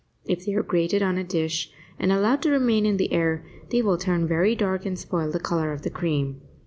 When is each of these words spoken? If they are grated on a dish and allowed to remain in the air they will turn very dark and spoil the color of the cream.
If 0.25 0.43
they 0.47 0.55
are 0.55 0.63
grated 0.63 1.03
on 1.03 1.19
a 1.19 1.23
dish 1.23 1.71
and 1.99 2.11
allowed 2.11 2.41
to 2.41 2.49
remain 2.49 2.87
in 2.87 2.97
the 2.97 3.13
air 3.13 3.45
they 3.69 3.83
will 3.83 3.99
turn 3.99 4.25
very 4.27 4.55
dark 4.55 4.83
and 4.83 4.97
spoil 4.97 5.29
the 5.29 5.39
color 5.39 5.71
of 5.73 5.83
the 5.83 5.91
cream. 5.91 6.41